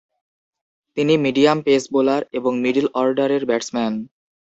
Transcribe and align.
তিনি 0.97 1.13
medium pace 1.17 1.83
bowler 1.93 2.21
এবং 2.37 2.51
মিডল-অর্ডারের 2.63 3.43
ব্যাটসম্যান। 3.45 3.93